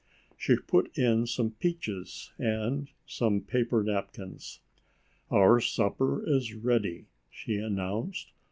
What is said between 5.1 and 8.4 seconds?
"Our supper is ready," she announced.